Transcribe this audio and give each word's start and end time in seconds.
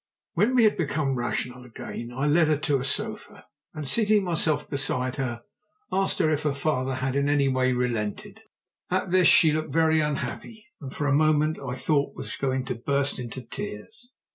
When 0.33 0.55
we 0.55 0.63
had 0.63 0.77
become 0.77 1.13
rational 1.13 1.63
again 1.63 2.11
I 2.11 2.25
led 2.25 2.47
her 2.47 2.57
to 2.57 2.79
a 2.79 2.83
sofa, 2.83 3.45
and, 3.75 3.87
seating 3.87 4.23
myself 4.23 4.67
beside 4.67 5.17
her, 5.17 5.43
asked 5.91 6.19
if 6.19 6.41
her 6.41 6.55
father 6.55 6.95
had 6.95 7.15
in 7.15 7.29
any 7.29 7.47
way 7.47 7.71
relented. 7.73 8.41
At 8.89 9.11
this 9.11 9.27
she 9.27 9.51
looked 9.53 9.71
very 9.71 9.99
unhappy, 9.99 10.65
and 10.81 10.91
for 10.91 11.05
a 11.05 11.13
moment 11.13 11.59
I 11.59 11.75
thought 11.75 12.15
was 12.15 12.35
going 12.35 12.65
to 12.65 12.73
burst 12.73 13.19
into 13.19 13.43
tears. 13.43 14.09